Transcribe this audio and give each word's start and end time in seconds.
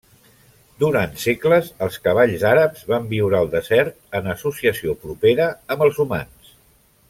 Durant 0.83 1.11
segles, 1.23 1.67
els 1.87 1.99
cavalls 2.07 2.45
àrabs 2.53 2.81
van 2.93 3.05
viure 3.13 3.37
al 3.41 3.53
desert 3.53 4.19
en 4.21 4.31
associació 4.35 4.97
propera 5.07 5.49
amb 5.77 5.87
els 5.91 6.05
humans. 6.07 6.53